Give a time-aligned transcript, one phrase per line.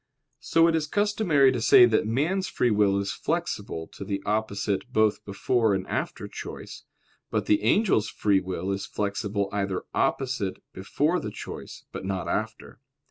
[0.39, 4.91] So it is customary to say that man's free will is flexible to the opposite
[4.91, 6.85] both before and after choice;
[7.29, 12.79] but the angel's free will is flexible either opposite before the choice, but not after.